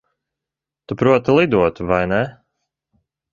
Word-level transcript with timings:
Tu 0.87 0.97
proti 1.01 1.35
lidot, 1.35 1.83
vai 1.93 2.01
ne? 2.15 2.23